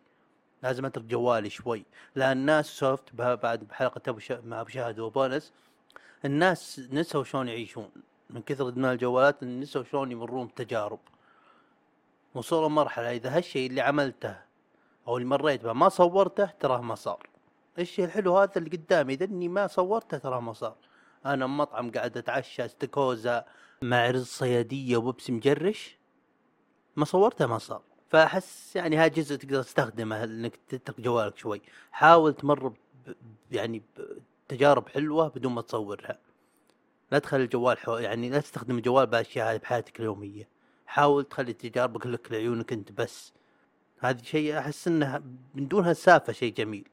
لازم 0.63 0.87
أترك 0.87 1.05
جوالي 1.05 1.51
شوي. 1.51 1.85
لأن 2.15 2.33
الناس 2.39 2.67
سوفت 2.67 3.15
بعد 3.15 3.65
بحلقة 3.65 4.01
أبو 4.09 4.21
مع 4.45 4.61
أبو 4.61 4.71
شاهد 4.71 4.99
وبونس. 4.99 5.53
الناس 6.25 6.81
نسوا 6.93 7.25
شلون 7.25 7.49
يعيشون. 7.49 7.91
من 8.31 8.43
كثر 8.43 8.69
ادمان 8.69 8.93
الجوالات 8.93 9.45
نسوا 9.45 9.85
شلون 9.85 10.13
يمرون 10.13 10.47
بتجارب. 10.47 11.01
وصلوا 12.35 12.69
مرحلة 12.69 13.11
إذا 13.11 13.37
هالشيء 13.37 13.71
اللي 13.71 13.81
عملته 13.81 14.37
أو 15.09 15.17
اللي 15.17 15.29
مريت 15.29 15.65
به 15.65 15.73
ما 15.73 15.89
صورته 15.89 16.45
تراه 16.45 16.81
ما 16.81 16.95
صار. 16.95 17.29
الشيء 17.79 18.05
الحلو 18.05 18.39
هذا 18.39 18.53
اللي 18.57 18.71
قدامي 18.71 19.15
إذا 19.15 19.25
إني 19.25 19.49
ما 19.49 19.67
صورته 19.67 20.19
تراه 20.19 20.41
ما 20.41 20.53
صار. 20.53 20.77
أنا 21.27 21.47
مطعم 21.47 21.91
قاعد 21.91 22.17
أتعشى 22.17 22.65
استكوزا 22.65 23.45
مع 23.83 24.11
رز 24.11 24.27
صيادية 24.27 24.97
وبيبسي 24.97 25.33
مجرش 25.33 25.97
ما 26.97 27.05
صورته 27.05 27.47
ما 27.47 27.59
صار. 27.59 27.83
فأحس 28.09 28.77
يعني 28.77 28.99
هذا 28.99 29.07
جزء 29.07 29.37
تقدر 29.37 29.63
تستخدمه 29.63 30.25
انك 30.25 30.57
تترك 30.69 31.01
جوالك 31.01 31.39
شوي. 31.39 31.63
حاول 31.93 32.35
تمر 32.35 32.69
ب 32.69 32.75
يعني 33.51 33.83
بتجارب 34.49 34.89
حلوة 34.89 35.29
بدون 35.29 35.53
ما 35.53 35.63
تصورها. 35.63 36.19
لا 37.13 37.19
تخلي 37.19 37.45
الجوال 37.45 37.79
حو... 37.79 37.97
يعني 37.97 38.31
لا 38.31 38.41
تستخدم 38.41 38.77
الجوال 38.77 39.07
بأشياء 39.07 39.53
هذه 39.53 39.57
بحياتك 39.57 40.01
اليومية. 40.01 40.49
حاول 40.87 41.25
تخلي 41.25 41.53
تجاربك 41.53 42.03
كلك 42.03 42.33
لعيونك 42.33 42.73
أنت 42.73 42.93
بس. 42.93 43.33
هذا 43.99 44.23
شيء 44.23 44.59
أحس 44.59 44.89
انه 44.89 45.23
من 45.55 45.69
دون 45.69 45.85
هالسالفة 45.85 46.33
شيء 46.33 46.55
جميل. 46.55 46.89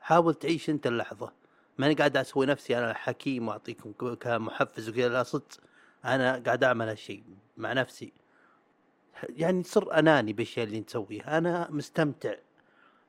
حاول 0.00 0.34
تعيش 0.34 0.70
أنت 0.70 0.86
اللحظة. 0.86 1.32
ماني 1.78 1.94
قاعد 1.94 2.16
أسوي 2.16 2.46
نفسي 2.46 2.78
أنا 2.78 2.94
حكيم 2.94 3.48
وأعطيكم 3.48 4.14
كمحفز 4.14 4.88
وكذا 4.88 5.08
لا 5.08 5.22
صدق. 5.22 5.60
أنا 6.04 6.42
قاعد 6.46 6.64
أعمل 6.64 6.88
هالشيء 6.88 7.22
مع 7.56 7.72
نفسي. 7.72 8.12
يعني 9.22 9.62
صر 9.62 9.98
أناني 9.98 10.32
بالشيء 10.32 10.64
اللي 10.64 10.80
تسويه 10.80 11.38
أنا 11.38 11.68
مستمتع. 11.70 12.34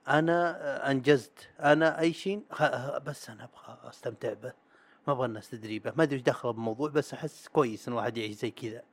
أنا 0.07 0.91
أنجزت. 0.91 1.49
أنا 1.59 1.99
أي 1.99 2.13
شيء 2.13 2.41
بس 3.05 3.29
أنا 3.29 3.43
أبغى 3.43 3.89
أستمتع 3.89 4.33
به. 4.33 4.53
ما 5.07 5.13
أبغى 5.13 5.25
الناس 5.25 5.49
تدري 5.49 5.79
به. 5.79 5.93
ما 5.95 6.03
أدري 6.03 6.15
إيش 6.15 6.23
دخل 6.23 6.53
بالموضوع 6.53 6.89
بس 6.89 7.13
أحس 7.13 7.47
كويس 7.47 7.87
إن 7.87 7.93
الواحد 7.93 8.17
يعيش 8.17 8.35
زي 8.35 8.51
كذا. 8.51 8.83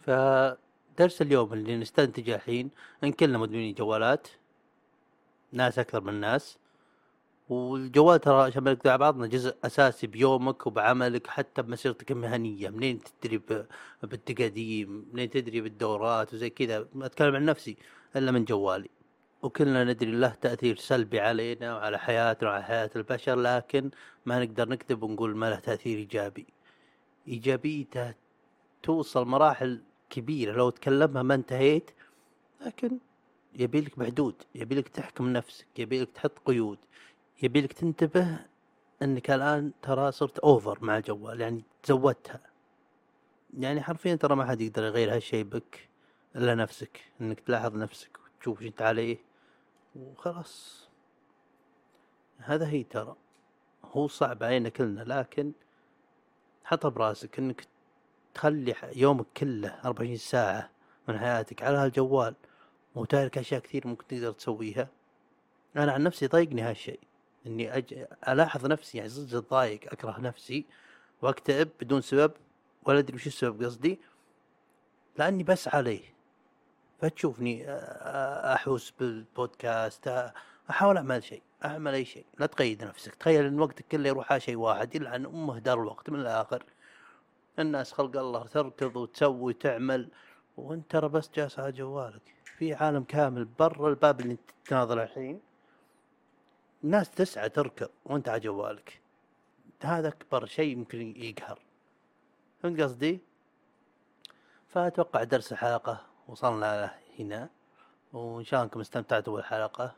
فدرس 0.00 1.22
اليوم 1.22 1.52
اللي 1.52 1.76
نستنتجه 1.76 2.34
الحين 2.34 2.70
إن 3.04 3.12
كلنا 3.12 3.38
مدمنين 3.38 3.74
جوالات 3.74 4.28
ناس 5.52 5.78
أكثر 5.78 6.00
من 6.00 6.14
ناس. 6.14 6.58
والجوال 7.50 8.20
ترى 8.20 8.42
عشان 8.42 8.64
نقدر 8.64 8.96
بعضنا 8.96 9.26
جزء 9.26 9.56
أساسي 9.64 10.06
بيومك 10.06 10.66
وبعملك 10.66 11.26
حتى 11.26 11.62
بمسيرتك 11.62 12.10
المهنية. 12.10 12.68
منين 12.70 13.00
تدري 13.22 13.40
بالتقاديم 14.02 15.06
منين 15.12 15.30
تدري 15.30 15.60
بالدورات 15.60 16.34
وزي 16.34 16.50
كذا. 16.50 16.86
ما 16.94 17.06
أتكلم 17.06 17.36
عن 17.36 17.44
نفسي 17.44 17.76
إلا 18.16 18.30
من 18.32 18.44
جوالي. 18.44 18.90
وكلنا 19.42 19.84
ندري 19.84 20.10
له 20.10 20.28
تأثير 20.28 20.76
سلبي 20.76 21.20
علينا 21.20 21.76
وعلى 21.76 21.98
حياتنا 21.98 22.48
وعلى 22.48 22.64
حياة 22.64 22.90
البشر 22.96 23.34
لكن 23.34 23.90
ما 24.26 24.44
نقدر 24.44 24.68
نكذب 24.68 25.02
ونقول 25.02 25.36
ما 25.36 25.50
له 25.50 25.58
تأثير 25.58 25.98
إيجابي. 25.98 26.46
إيجابيته 27.28 28.14
توصل 28.82 29.26
مراحل 29.26 29.80
كبيرة. 30.10 30.52
لو 30.52 30.70
تكلمها 30.70 31.22
ما 31.22 31.34
انتهيت 31.34 31.90
لكن 32.66 32.98
يبيلك 33.54 33.98
بحدود 33.98 34.34
يبيلك 34.54 34.88
تحكم 34.88 35.28
نفسك 35.28 35.66
يبيلك 35.78 36.08
تحط 36.14 36.38
قيود. 36.44 36.78
يبيلك 37.42 37.72
تنتبه 37.72 38.38
إنك 39.02 39.30
الآن 39.30 39.72
ترى 39.82 40.12
صرت 40.12 40.38
اوفر 40.38 40.78
مع 40.84 40.96
الجوال 40.96 41.40
يعني 41.40 41.64
تزودتها. 41.82 42.40
يعني 43.58 43.82
حرفيا 43.82 44.14
ترى 44.14 44.36
ما 44.36 44.44
حد 44.46 44.60
يقدر 44.60 44.82
يغير 44.84 45.14
هالشيء 45.14 45.44
بك 45.44 45.88
إلا 46.36 46.54
نفسك 46.54 47.00
إنك 47.20 47.40
تلاحظ 47.40 47.76
نفسك 47.76 48.18
وتشوف 48.18 48.62
إيش 48.62 48.68
أنت 48.68 48.82
عليه 48.82 49.18
وخلاص. 49.96 50.88
هذا 52.38 52.68
هي 52.68 52.82
ترى. 52.82 53.16
هو 53.84 54.08
صعب 54.08 54.42
علينا 54.42 54.68
كلنا 54.68 55.00
لكن 55.00 55.52
حطها 56.64 56.88
براسك 56.88 57.38
إنك 57.38 57.66
تخلي 58.34 58.74
يومك 58.96 59.26
كله 59.36 59.68
24 59.84 60.16
ساعة 60.16 60.70
من 61.08 61.18
حياتك 61.18 61.62
على 61.62 61.78
هالجوال 61.78 62.34
وتارك 62.94 63.38
أشياء 63.38 63.60
كثير 63.60 63.86
ممكن 63.86 64.06
تقدر 64.06 64.32
تسويها. 64.32 64.88
أنا 65.76 65.92
عن 65.92 66.02
نفسي 66.02 66.26
ضايقني 66.26 66.62
هالشيء 66.62 67.00
إني 67.46 67.76
أج... 67.76 68.06
ألاحظ 68.28 68.66
نفسي 68.66 68.98
يعني 68.98 69.10
صدق 69.10 69.50
ضايق 69.50 69.80
أكره 69.92 70.20
نفسي 70.20 70.66
وأكتئب 71.22 71.68
بدون 71.80 72.00
سبب 72.00 72.32
ولا 72.84 72.98
أدري 72.98 73.16
وش 73.16 73.26
السبب 73.26 73.62
قصدي 73.62 74.00
لأني 75.18 75.42
بس 75.42 75.68
عليه. 75.68 76.04
فتشوفني 77.00 77.64
أحوس 78.54 78.92
بالبودكاست 79.00 80.32
أحاول 80.70 80.96
أعمل 80.96 81.24
شيء 81.24 81.42
أعمل 81.64 81.94
أي 81.94 82.04
شيء. 82.04 82.24
لا 82.38 82.46
تقيد 82.46 82.84
نفسك. 82.84 83.14
تخيل 83.14 83.44
إن 83.44 83.60
وقتك 83.60 83.84
كله 83.92 84.08
يروح 84.08 84.32
على 84.32 84.40
شيء 84.40 84.56
واحد 84.56 84.94
يلعن 84.94 85.26
أمه 85.26 85.58
دار 85.58 85.82
الوقت 85.82 86.10
من 86.10 86.20
الآخر. 86.20 86.64
الناس 87.58 87.92
خلق 87.92 88.16
الله 88.16 88.46
تركض 88.46 88.96
وتسوي 88.96 89.40
وتعمل 89.40 90.08
وانت 90.56 90.90
ترى 90.90 91.08
بس 91.08 91.30
جالس 91.34 91.58
على 91.58 91.72
جوالك. 91.72 92.34
في 92.58 92.74
عالم 92.74 93.02
كامل 93.02 93.44
برا 93.44 93.88
الباب 93.88 94.20
اللي 94.20 94.32
أنت 94.32 94.50
تناظر 94.64 95.02
الحين. 95.02 95.40
الناس 96.84 97.10
تسعى 97.10 97.48
تركض 97.48 97.88
وانت 98.04 98.28
على 98.28 98.40
جوالك. 98.40 99.00
هذا 99.82 100.08
أكبر 100.08 100.46
شيء 100.46 100.72
يمكن 100.72 101.14
يقهر. 101.16 101.58
فهمت 102.62 102.80
قصدي؟ 102.80 103.20
فأتوقع 104.68 105.24
درس 105.24 105.52
الحلقة 105.52 106.06
وصلنا 106.28 106.80
له 106.80 106.94
هنا. 107.18 107.48
وإن 108.12 108.44
شاء 108.44 108.60
الله 108.60 108.64
أنكم 108.64 108.80
استمتعتوا 108.80 109.36
بالحلقة. 109.36 109.94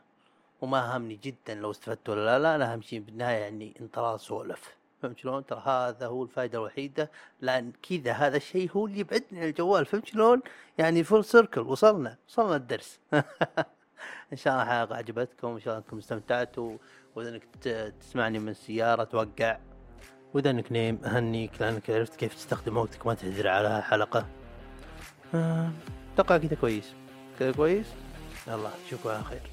وما 0.61 0.97
همني 0.97 1.15
جدا 1.15 1.55
لو 1.55 1.71
استفدتوا 1.71 2.13
ولا 2.13 2.39
لا. 2.39 2.55
أنا 2.55 2.73
أهم 2.73 2.81
شيء 2.81 2.99
بالنهاية 2.99 3.37
يعني 3.37 3.73
انت 3.81 4.15
سولف 4.19 4.75
فهمت 5.01 5.17
شلون؟ 5.17 5.45
ترى 5.45 5.61
هذا 5.65 6.07
هو 6.07 6.23
الفائدة 6.23 6.57
الوحيدة. 6.57 7.11
لأن 7.41 7.71
كذا 7.89 8.11
هذا 8.11 8.37
الشيء 8.37 8.71
هو 8.71 8.85
اللي 8.85 8.99
يبعدني 8.99 9.39
عن 9.39 9.47
الجوال. 9.47 9.85
فهمت 9.85 10.05
شلون؟ 10.05 10.41
يعني 10.77 11.03
فول 11.03 11.25
سيركل 11.25 11.61
وصلنا. 11.61 12.17
وصلنا 12.27 12.55
الدرس. 12.55 12.99
إن 14.31 14.37
شاء 14.37 14.53
الله 14.53 14.65
الحلقة 14.65 14.93
عجبتكم 14.93 15.47
إن 15.47 15.59
شاء 15.59 15.73
الله 15.73 15.85
أنكم 15.85 15.97
استمتعتوا 15.97 16.77
وإذا 17.15 17.29
إنك 17.29 17.43
تسمعني 17.99 18.39
من 18.39 18.49
السيارة 18.49 19.03
توقع. 19.03 19.57
وإذا 20.33 20.49
إنك 20.49 20.71
نايم 20.71 20.99
اهنيك 21.05 21.51
لانك 21.61 21.89
عرفت 21.89 22.15
كيف 22.15 22.35
تستخدم 22.35 22.77
وقتك 22.77 23.07
ما 23.07 23.13
تدري 23.13 23.49
على 23.49 23.77
الحلقة 23.77 24.25
أتوقع 26.13 26.37
كذا 26.37 26.55
كويس. 26.55 26.93
كذا 27.39 27.51
كويس؟ 27.51 27.87
يلا 28.47 28.69
أشوفكم 28.87 29.09
على 29.09 29.23
خير. 29.23 29.52